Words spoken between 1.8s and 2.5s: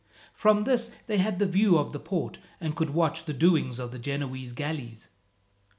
the port,